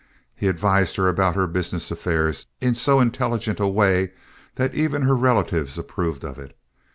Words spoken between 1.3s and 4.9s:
her business affairs in so intelligent a way that